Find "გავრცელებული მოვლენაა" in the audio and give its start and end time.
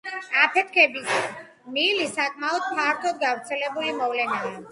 3.25-4.53